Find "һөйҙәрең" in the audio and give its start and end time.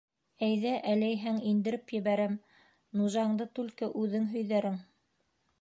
4.37-4.85